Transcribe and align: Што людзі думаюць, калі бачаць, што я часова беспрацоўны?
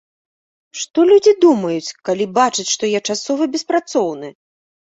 Што 0.83 1.03
людзі 1.09 1.33
думаюць, 1.45 1.93
калі 2.09 2.25
бачаць, 2.39 2.67
што 2.75 2.91
я 2.97 3.03
часова 3.15 3.43
беспрацоўны? 3.59 4.27